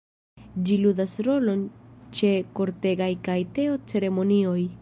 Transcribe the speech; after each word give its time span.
Ĝi 0.69 0.77
ludas 0.85 1.13
rolon 1.27 1.61
ĉe 2.21 2.33
kortegaj 2.61 3.13
kaj 3.29 3.39
teo-ceremonioj. 3.59 4.61